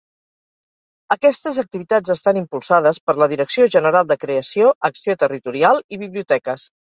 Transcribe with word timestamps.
Aquestes 1.15 1.59
activitats 1.63 2.13
estan 2.13 2.39
impulsades 2.41 2.99
per 3.09 3.15
la 3.23 3.29
Direcció 3.35 3.67
General 3.77 4.09
de 4.13 4.19
Creació, 4.25 4.75
Acció 4.91 5.17
Territorial 5.25 5.85
i 5.97 6.01
Biblioteques. 6.07 6.67